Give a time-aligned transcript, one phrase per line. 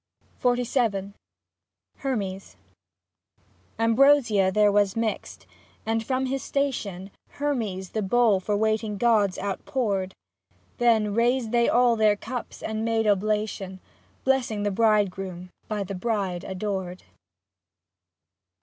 [0.41, 1.13] XLVII
[1.97, 2.55] HERMES
[3.77, 5.45] Ambrosia there was mixed,
[5.85, 10.15] and from his station Hermes the bowl for waiting gods outpoured;
[10.79, 13.79] Then raised they all their cups and made oblation.
[14.23, 17.03] Blessing the bridegroom (by the bride adored).